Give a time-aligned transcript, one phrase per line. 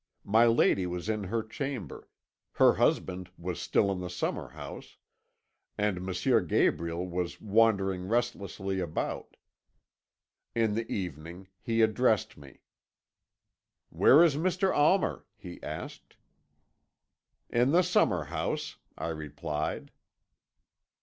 [0.25, 2.09] My lady was in her chamber,
[2.53, 4.97] her husband was still in the summer house,
[5.77, 6.47] and M.
[6.47, 9.37] Gabriel was wandering restlessly about.
[10.55, 12.61] In the evening he addressed me.
[13.89, 14.75] "'Where is Mr.
[14.75, 16.15] Almer?' he asked.
[17.51, 19.91] "'In the summer house,' I replied.